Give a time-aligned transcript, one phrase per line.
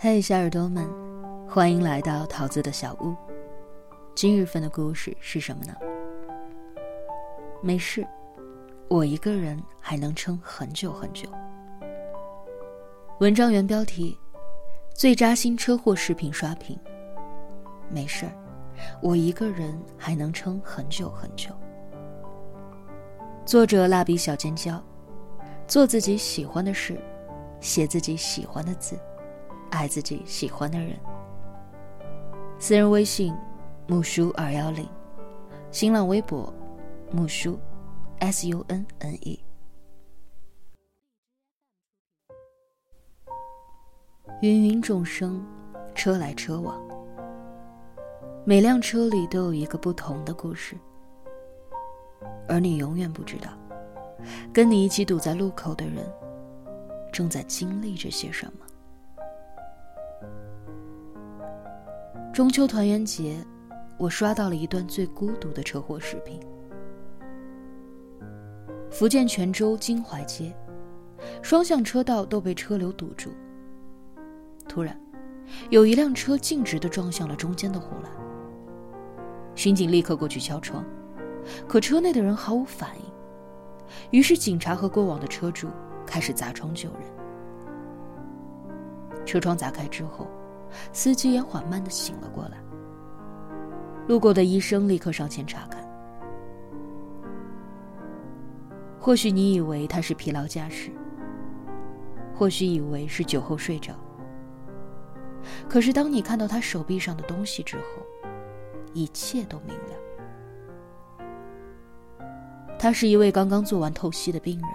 [0.00, 0.88] 嘿，小耳朵们，
[1.48, 3.16] 欢迎来到桃子的小屋。
[4.14, 5.74] 今日份的故事是什么呢？
[7.60, 8.06] 没事，
[8.86, 11.28] 我一个人还能撑很久很久。
[13.18, 14.16] 文章原标题：
[14.94, 16.78] 最扎心车祸视频刷屏。
[17.90, 18.32] 没事儿，
[19.02, 21.50] 我一个人还能撑很久很久。
[23.44, 24.80] 作者：蜡笔小尖椒。
[25.66, 26.96] 做自己喜欢的事，
[27.60, 28.96] 写自己喜欢的字。
[29.70, 30.98] 爱自己喜欢的人。
[32.58, 33.34] 私人微信：
[33.86, 34.88] 木叔二幺零，
[35.70, 36.52] 新浪微博：
[37.12, 37.58] 木叔
[38.18, 39.40] ，S U N N E。
[44.42, 45.44] 芸芸众生，
[45.94, 46.80] 车来车往，
[48.44, 50.76] 每辆车里都有一个不同的故事，
[52.48, 53.50] 而你永远不知道，
[54.52, 56.08] 跟你一起堵在路口的人，
[57.12, 58.66] 正在经历着些什么。
[62.38, 63.44] 中秋团圆节，
[63.98, 66.38] 我刷到了一段最孤独的车祸视频。
[68.92, 70.54] 福建泉州金淮街，
[71.42, 73.32] 双向车道都被车流堵住。
[74.68, 74.96] 突然，
[75.68, 78.12] 有一辆车径直的撞向了中间的护栏。
[79.56, 80.84] 巡警立刻过去敲窗，
[81.66, 83.04] 可车内的人毫无反应。
[84.12, 85.66] 于是，警察和过往的车主
[86.06, 87.00] 开始砸窗救人。
[89.26, 90.28] 车窗砸开之后。
[90.92, 92.58] 司机也缓慢的醒了过来。
[94.06, 95.86] 路过的医生立刻上前查看。
[98.98, 100.90] 或许你以为他是疲劳驾驶，
[102.34, 103.94] 或许以为是酒后睡着。
[105.68, 107.84] 可是当你看到他手臂上的东西之后，
[108.92, 109.94] 一切都明了。
[112.78, 114.68] 他是一位刚刚做完透析的病人，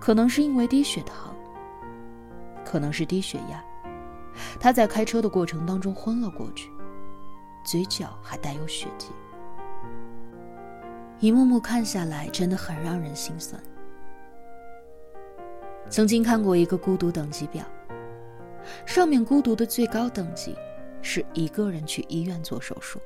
[0.00, 1.34] 可能是因为低血糖，
[2.64, 3.62] 可能是低血压。
[4.58, 6.70] 他在开车的过程当中昏了过去，
[7.64, 9.08] 嘴角还带有血迹。
[11.20, 13.62] 一幕幕看下来，真的很让人心酸。
[15.88, 17.64] 曾经看过一个孤独等级表，
[18.84, 20.56] 上面孤独的最高等级
[21.00, 23.00] 是一个人去医院做手术。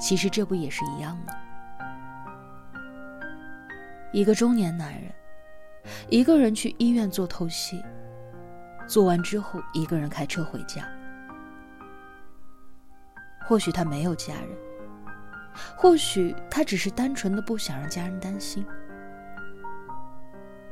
[0.00, 1.32] 其实这不也是一样吗？
[4.12, 5.12] 一个中年男人，
[6.08, 7.82] 一个人去医院做透析。
[8.86, 10.86] 做完之后，一个人开车回家。
[13.44, 14.56] 或许他没有家人，
[15.76, 18.64] 或许他只是单纯的不想让家人担心，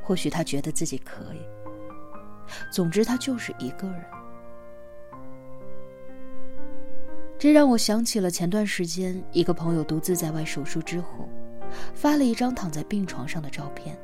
[0.01, 1.41] 或许他觉得自己可以。
[2.71, 4.03] 总之，他就是一个人。
[7.37, 11.27] 这让我想起了前段时间一个朋友独自在外手术之后，
[11.93, 13.97] 发了一张躺在病床上的照片。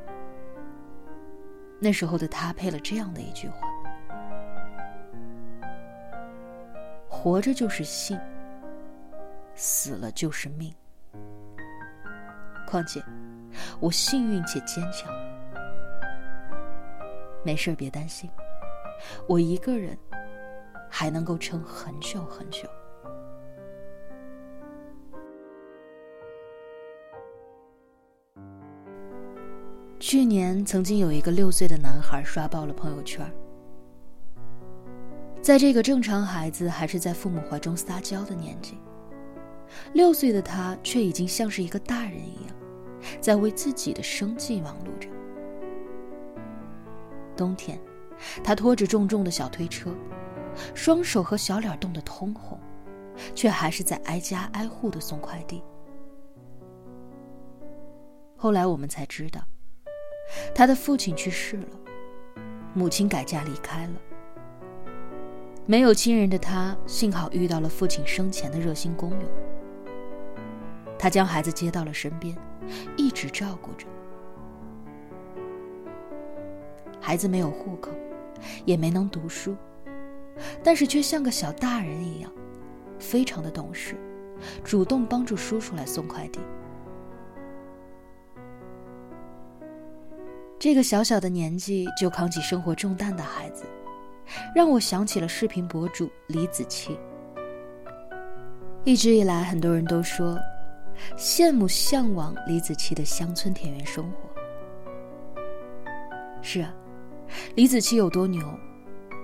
[1.80, 3.67] 那时候的他配了这样的一句话。
[7.28, 8.18] 活着就是幸，
[9.54, 10.74] 死了就是命。
[12.66, 13.04] 况且，
[13.82, 15.14] 我幸运且坚强。
[17.44, 18.30] 没事别担心，
[19.28, 19.98] 我一个人
[20.90, 22.66] 还能够撑很久很久。
[30.00, 33.30] 去年曾经有一个六岁的男孩刷爆了朋友圈。
[35.48, 38.78] 在这个正常孩子还是在父母怀中撒娇的年纪，
[39.94, 42.56] 六岁的他却已经像是一个大人一样，
[43.22, 45.08] 在为自己的生计忙碌着。
[47.34, 47.80] 冬天，
[48.44, 49.96] 他拖着重重的小推车，
[50.76, 52.60] 双手和小脸冻得通红，
[53.34, 55.64] 却还是在挨家挨户的送快递。
[58.36, 59.40] 后来我们才知道，
[60.54, 61.80] 他的父亲去世了，
[62.74, 63.94] 母亲改嫁离开了。
[65.70, 69.28] 没有亲人的他，幸好遇到了父亲生前的热心工友。
[70.98, 72.34] 他将孩子接到了身边，
[72.96, 73.86] 一直照顾着。
[77.02, 77.92] 孩子没有户口，
[78.64, 79.58] 也没能读书，
[80.64, 82.32] 但是却像个小大人一样，
[82.98, 83.98] 非常的懂事，
[84.64, 86.40] 主动帮助叔叔来送快递。
[90.58, 93.66] 这个小小的年纪就扛起生活重担的孩子。
[94.54, 96.98] 让我想起了视频博主李子柒。
[98.84, 100.38] 一直以来，很多人都说
[101.18, 104.18] 羡慕、向往李子柒的乡村田园生活。
[106.42, 106.74] 是啊，
[107.56, 108.42] 李子柒有多牛，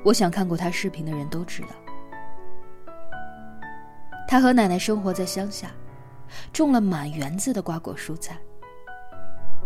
[0.03, 1.69] 我想看过他视频的人都知道。
[4.27, 5.71] 他和奶奶生活在乡下，
[6.51, 8.38] 种了满园子的瓜果蔬菜，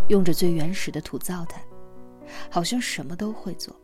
[0.09, 1.61] 用着最原始的土灶台，
[2.51, 3.75] 好像什么都会做。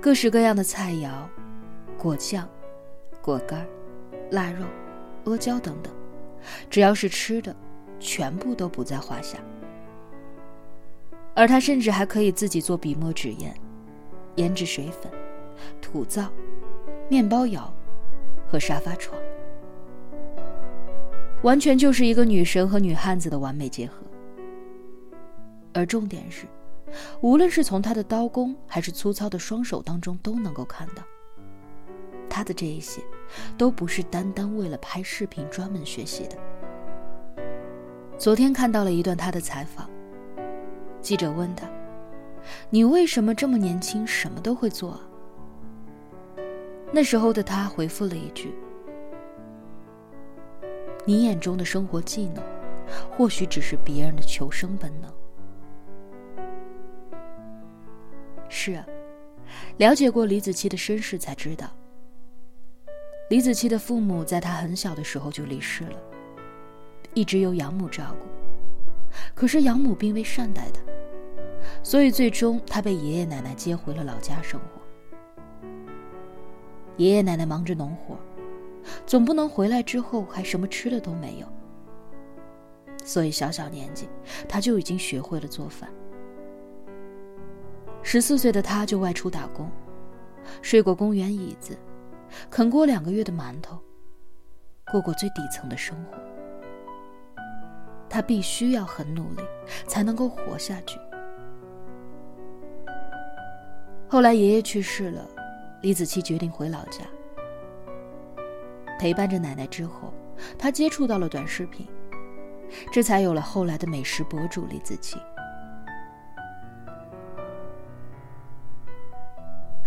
[0.00, 1.10] 各式各样的菜肴、
[1.98, 2.48] 果酱、
[3.20, 3.66] 果干、
[4.30, 4.64] 腊肉、
[5.24, 5.92] 阿胶等等，
[6.70, 7.54] 只要是吃的，
[7.98, 9.38] 全部都不在话下。
[11.34, 13.52] 而他甚至还可以自己做笔墨纸砚、
[14.36, 15.10] 胭脂水粉、
[15.80, 16.28] 土灶、
[17.08, 17.72] 面包窑
[18.48, 19.18] 和沙发床，
[21.42, 23.94] 完全就是一个女神和女汉子的完美结合。
[25.74, 26.46] 而重点是，
[27.20, 31.02] 无论是从他的刀工还是粗糙的双手当中，都能够看到，
[32.28, 33.02] 他的这一些
[33.56, 36.36] 都不是单单为了拍视频专门学习的。
[38.16, 39.88] 昨天看到了一段他的采访。
[41.00, 41.68] 记者问他
[42.70, 45.00] ：“你为什么这么年轻，什么都会做？”啊
[46.90, 48.54] 那时候的他回复了一句
[51.04, 52.42] ：“你眼中的生活技能，
[53.10, 55.12] 或许只是别人的求生本能。”
[58.60, 58.84] 是啊，
[59.76, 61.70] 了解过李子柒的身世才知道，
[63.30, 65.96] 李子柒的父母在他很小的时候就离世了，
[67.14, 68.26] 一直由养母照顾。
[69.32, 70.80] 可是养母并未善待他，
[71.84, 74.82] 所以最终他被爷爷奶奶接回了老家生活。
[76.96, 78.18] 爷爷奶奶忙着农活，
[79.06, 81.46] 总不能回来之后还什么吃的都没有。
[83.04, 84.08] 所以小小年纪
[84.48, 85.88] 他就已经学会了做饭。
[88.02, 89.70] 十四岁的他就外出打工，
[90.62, 91.76] 睡过公园椅子，
[92.50, 93.78] 啃过两个月的馒头，
[94.90, 96.18] 过过最底层的生活。
[98.08, 99.42] 他必须要很努力，
[99.86, 100.98] 才能够活下去。
[104.08, 105.28] 后来爷爷去世了，
[105.82, 107.04] 李子柒决定回老家，
[108.98, 110.14] 陪伴着奶奶之后，
[110.58, 111.86] 他接触到了短视频，
[112.90, 115.18] 这才有了后来的美食博主李子柒。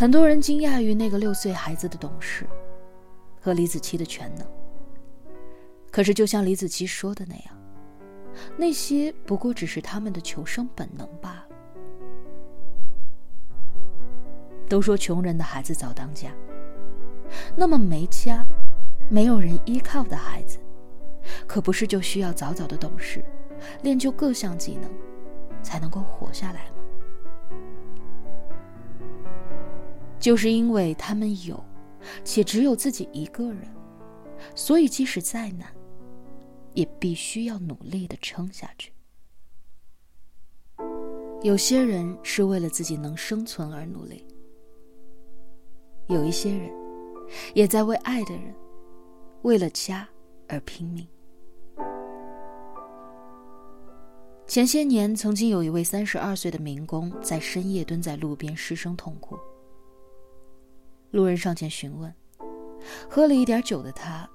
[0.01, 2.47] 很多人惊讶于那个六岁孩子的懂事，
[3.39, 4.43] 和李子柒的全能。
[5.91, 7.55] 可是，就像李子柒说的那样。
[8.57, 11.45] 那些不过只是他们的求生本能罢了。
[14.67, 16.31] 都说穷人的孩子早当家，
[17.55, 18.43] 那么没家、
[19.07, 20.57] 没有人依靠的孩子，
[21.45, 23.23] 可不是就需要早早的懂事，
[23.83, 24.89] 练就各项技能，
[25.61, 26.80] 才能够活下来吗？
[30.21, 31.61] 就是因为他们有，
[32.23, 33.67] 且只有自己一个人，
[34.55, 35.67] 所以即使再难。
[36.73, 38.93] 也必须要努力的撑下去。
[41.41, 44.25] 有些人是为了自己能生存而努力，
[46.07, 46.71] 有一些人
[47.53, 48.55] 也在为爱的人、
[49.41, 50.07] 为了家
[50.47, 51.05] 而拼命。
[54.47, 59.37] 前些年，曾经有一位三十二岁的民工在深夜蹲在路边失声痛哭，
[61.11, 62.13] 路人上前询问，
[63.09, 64.27] 喝了一点酒的他。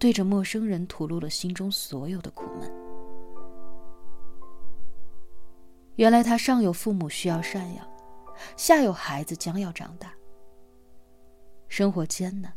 [0.00, 2.72] 对着陌生人吐露了心中所有的苦闷。
[5.96, 7.84] 原来他上有父母需要赡养，
[8.56, 10.14] 下有孩子将要长大，
[11.66, 12.54] 生活艰难，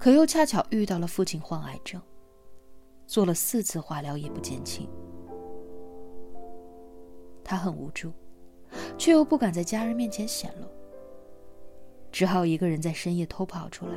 [0.00, 2.02] 可又恰巧遇到了父亲患癌症，
[3.06, 4.90] 做了四次化疗也不减轻。
[7.44, 8.12] 他很无助，
[8.98, 10.66] 却又不敢在家人面前显露，
[12.14, 13.94] 只好一个人在深夜偷跑出来，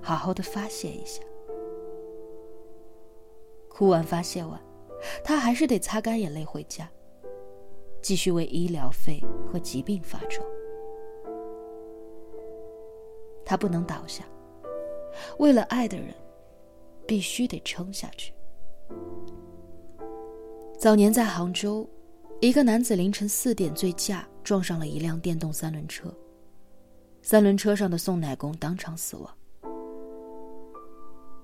[0.00, 1.20] 好好的发泄一下。
[3.68, 4.58] 哭完发泄完，
[5.22, 6.90] 他还是得擦干眼泪回家，
[8.00, 10.42] 继续为医疗费和疾病发愁。
[13.44, 14.24] 他不能倒下，
[15.38, 16.14] 为了爱的人，
[17.06, 18.32] 必须得撑下去。
[20.78, 21.86] 早年在杭州，
[22.40, 26.10] 一个男子凌晨四点醉驾撞上了一辆电动三轮车，
[27.28, 29.36] 三轮车上的送奶工当场死亡。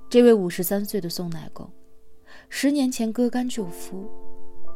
[0.08, 1.70] 这位五十三岁的送奶工。
[2.48, 4.10] 十年前割肝救夫，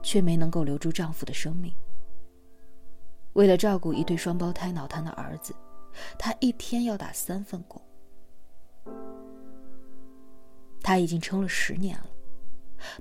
[0.02, 1.72] 却没能够留住丈夫的生命。
[3.32, 5.54] 为了照顾一对双胞胎脑瘫的儿子，
[6.18, 7.80] 她一天要打三份工。
[10.82, 12.10] 她已经撑了十年了，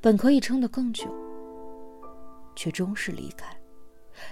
[0.02, 1.14] 本可以撑得更久，
[2.56, 3.54] 却终是离开，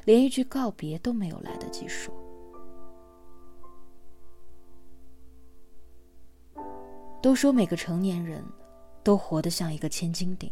[0.06, 2.16] 连一句告别都没有来得及说。
[7.26, 8.46] 都说每个成年人。
[9.02, 10.52] 都活得像一个千斤顶，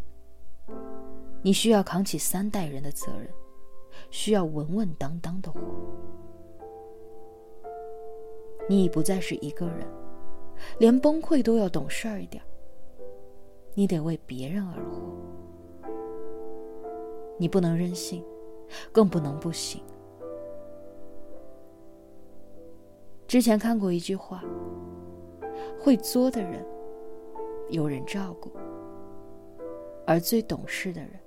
[1.42, 3.28] 你需要扛起三代人的责任，
[4.12, 5.60] 需要稳稳当当的活。
[8.70, 9.88] 你已不再是一个人，
[10.78, 12.44] 连崩溃都要懂事儿一点。
[13.74, 15.02] 你得为别人而活，
[17.40, 18.24] 你不能任性，
[18.92, 19.82] 更不能不行。
[23.28, 24.44] 之前看过一句话：
[25.84, 26.66] 会作的人
[27.70, 28.50] 有人照顾，
[30.08, 31.20] 而最懂事的人，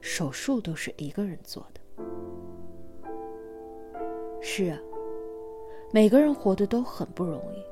[0.00, 1.80] 手术都是一个人做的。
[4.40, 4.78] 是啊，
[5.92, 7.62] 每个人活得都很不容易，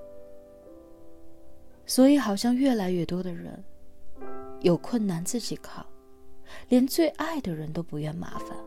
[1.84, 3.64] 所以好像越来越多的人
[4.60, 5.84] 有困难自己扛，
[6.68, 8.56] 连最爱的人都不愿麻烦。《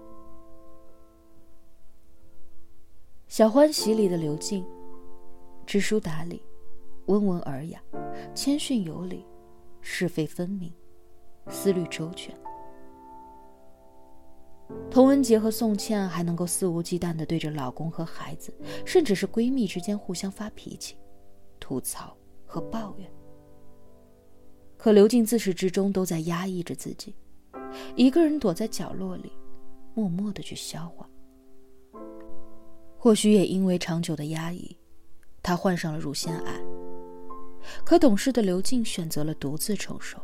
[3.29, 4.65] 小欢喜》里的刘静，
[5.65, 6.41] 知书达理，
[7.07, 7.81] 温文尔雅，
[8.33, 9.25] 谦逊有礼，
[9.81, 10.71] 是非分明，
[11.49, 12.33] 思虑周全。
[14.89, 18.53] 童文洁和宋茜还能够肆无忌惮地对着老公和孩子，
[18.85, 20.95] 甚至是闺蜜之间互相发脾气、
[21.59, 23.11] 吐槽和抱怨。
[24.77, 27.13] 可刘静自始至终都在压抑着自己，
[27.95, 29.31] 一个人躲在角落里，
[29.93, 31.07] 默默地去消化。
[32.97, 34.77] 或许也因为长久的压抑，
[35.41, 36.61] 她患上了乳腺癌。
[37.85, 40.19] 可懂事的刘静选择了独自承受。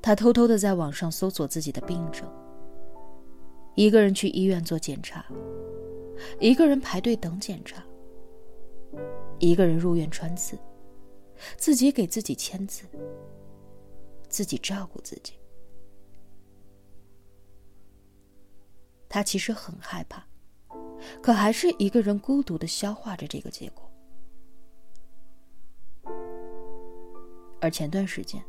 [0.00, 2.26] 他偷偷的在网上搜索自己的病症，
[3.74, 5.26] 一个人去医院做检查，
[6.40, 7.82] 一个人排队等检查，
[9.38, 10.56] 一个人入院穿刺，
[11.56, 12.84] 自己给自己签字，
[14.28, 15.34] 自己照顾自己。
[19.08, 20.24] 他其实很害怕，
[21.20, 23.87] 可还是一个人孤独的消化着这个结果。
[27.60, 28.42] 而前段时间，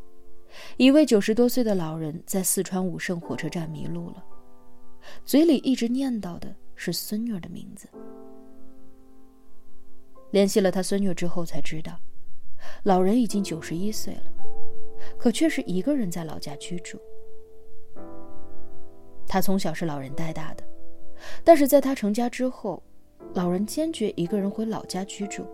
[0.77, 4.23] 一位九十多岁的老人在四川武胜火车站迷路了，
[5.25, 7.87] 嘴里一直念叨的是孙女的名字。
[10.31, 11.99] 联系了他孙女之后，才知道，
[12.83, 14.23] 老人已经九十一岁了，
[15.17, 16.99] 可却是一个人在老家居住。
[19.25, 20.63] 他从小是老人带大的，
[21.43, 22.83] 但是在他成家之后，
[23.33, 25.45] 老人坚决一个人回老家居住，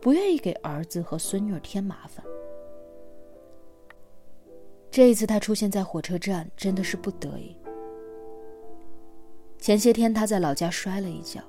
[0.00, 2.24] 不愿意给儿子和孙女添麻烦。
[4.94, 7.56] 这一次他出现在火车站，真的是不得已。
[9.58, 11.42] 前些天他在老家摔了一跤，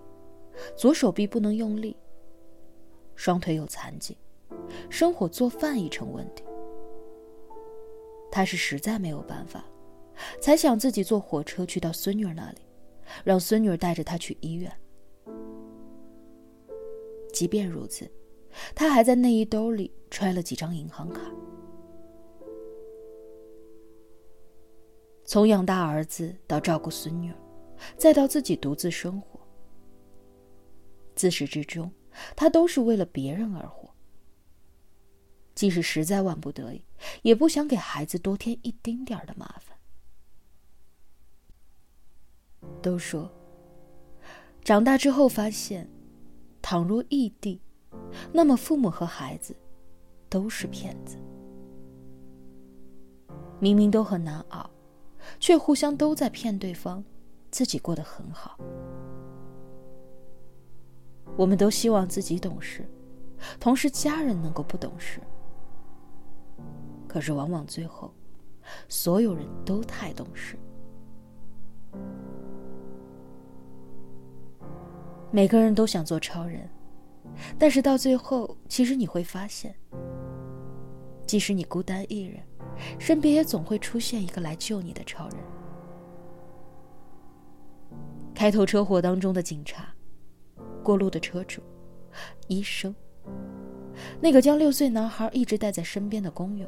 [0.76, 1.96] 左手臂不能用力，
[3.16, 4.18] 双腿有残疾，
[4.90, 6.44] 生火做饭已成问题。
[8.32, 9.64] 他是实在没有办法。
[10.42, 12.62] 才想自己坐火车去到孙女那里，
[13.24, 14.76] 让孙女带着他去医院。
[17.32, 18.10] 即便如此，
[18.74, 21.22] 他还在内衣兜里揣了几张银行卡。
[25.26, 27.34] 从养大儿子到照顾孙女，
[27.98, 29.40] 再到自己独自生活，
[31.16, 31.92] 自始至终，
[32.36, 33.90] 他都是为了别人而活。
[35.56, 36.84] 即使实在万不得已，
[37.24, 39.76] 也不想给孩子多添一丁点儿的麻烦。
[42.82, 43.32] 都说，
[44.64, 45.90] 长大之后发现，
[46.62, 47.62] 倘若异地，
[48.32, 49.56] 那么父母和孩子
[50.30, 51.18] 都是骗子。
[53.60, 54.70] 明明都很难熬，
[55.40, 57.04] 却互相都在骗对方，
[57.52, 58.60] 自己过得很好。
[61.36, 62.88] 我们都希望自己懂事，
[63.60, 65.20] 同时家人能够不懂事。
[67.08, 68.14] 可是往往最后，
[68.88, 70.58] 所有人都太懂事。
[75.32, 76.70] 每个人都想做超人，
[77.60, 79.76] 但是到最后，其实你会发现，
[81.26, 82.42] 即使你孤单一人，
[83.00, 85.38] 身边也总会出现一个来救你的超人。
[88.34, 89.88] 开头车祸当中的警察，
[90.84, 91.62] 过路的车主，
[92.48, 92.94] 医生，
[94.20, 96.68] 那个将六岁男孩一直带在身边的工友，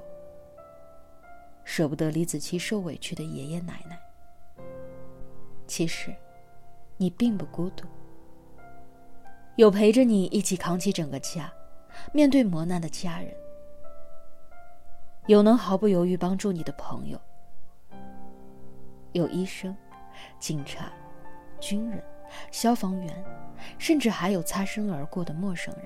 [1.65, 3.99] 舍不得李子柒受委屈的爷爷奶奶。
[5.67, 6.15] 其实，
[6.95, 7.85] 你并不孤独。
[9.57, 11.51] 有陪着你一起扛起整个家，
[12.13, 13.31] 面对磨难的家人；
[15.27, 17.17] 有能毫不犹豫帮助你的朋友；
[19.11, 19.75] 有医生、
[20.39, 20.91] 警察、
[21.59, 22.03] 军人、
[22.51, 23.23] 消防员，
[23.77, 25.85] 甚至还有擦身而过的陌生人。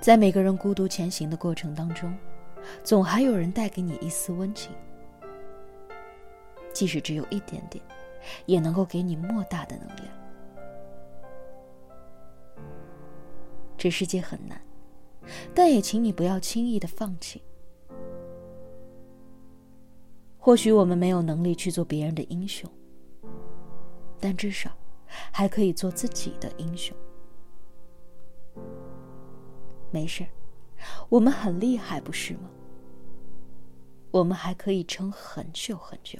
[0.00, 2.16] 在每个人孤独前行的过程当中，
[2.82, 4.72] 总还有人带给你一丝温情，
[6.72, 7.82] 即使只有一点点。
[8.46, 10.06] 也能够给你莫大的能量。
[13.76, 14.60] 这世界很难，
[15.54, 17.42] 但也请你不要轻易的放弃。
[20.38, 22.68] 或许我们没有能力去做别人的英雄，
[24.18, 24.76] 但至少
[25.30, 26.96] 还可以做自己的英雄。
[29.90, 30.26] 没事，
[31.08, 32.50] 我们很厉害，不是吗？
[34.10, 36.18] 我们还可以撑很久很久。